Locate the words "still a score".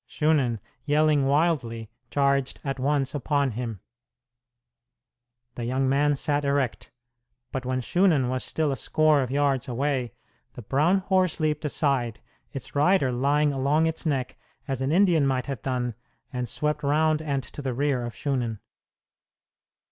8.43-9.21